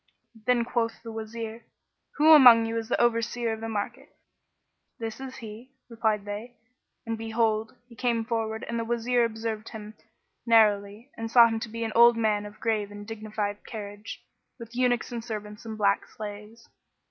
[0.47, 1.63] Then quoth the Wazir,
[2.15, 4.09] "Who among you is the Overseer of the market?"
[4.97, 6.55] "This is he," replied they;
[7.05, 9.93] and behold, he came forward and the Wazir observed him
[10.43, 14.25] narrowly and saw him to be an old man of grave and dignified carriage,
[14.57, 16.67] with eunuchs and servants and black slaves.